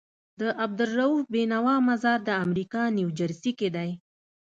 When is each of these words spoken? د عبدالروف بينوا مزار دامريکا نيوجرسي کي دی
د 0.39 0.41
عبدالروف 0.63 1.23
بينوا 1.33 1.75
مزار 1.87 2.19
دامريکا 2.29 2.83
نيوجرسي 2.97 3.51
کي 3.59 3.69
دی 3.75 3.89